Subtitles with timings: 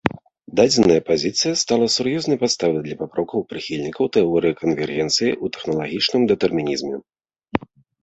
[0.59, 6.95] Дадзеная пазіцыя стала сур'ёзнай падставай для папрокаў прыхільнікаў тэорыі канвергенцыі ў тэхналагічным дэтэрмінізме.